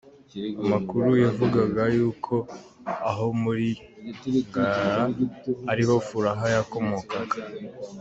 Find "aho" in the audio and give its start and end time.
3.09-3.25